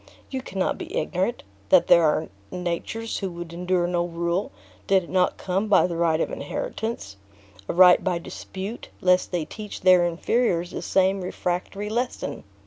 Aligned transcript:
You 0.31 0.41
cannot 0.41 0.79
be 0.79 0.97
ignorant, 0.97 1.43
that 1.69 1.85
there 1.85 2.03
are 2.03 2.27
natures 2.49 3.19
who 3.19 3.29
would 3.33 3.53
endure 3.53 3.85
no 3.85 4.03
rule, 4.03 4.51
did 4.87 5.03
it 5.03 5.09
not 5.11 5.37
come 5.37 5.67
by 5.67 5.85
the 5.85 5.95
right 5.95 6.19
of 6.19 6.31
inheritance; 6.31 7.17
a 7.69 7.73
right 7.73 8.03
by 8.03 8.17
dispute, 8.17 8.89
lest 8.99 9.31
they 9.31 9.45
teach 9.45 9.81
their 9.81 10.03
inferiors 10.07 10.71
the 10.71 10.81
same 10.81 11.21
refractory 11.21 11.87
lesson. 11.87 12.43